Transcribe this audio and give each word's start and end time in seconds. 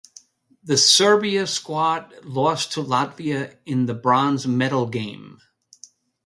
The 0.63 0.77
Serbia 0.77 1.45
squad 1.45 2.11
lost 2.25 2.71
to 2.71 2.81
Latvia 2.81 3.57
in 3.67 3.85
the 3.85 3.93
bronze 3.93 4.47
medal 4.47 4.87
game. 4.87 5.37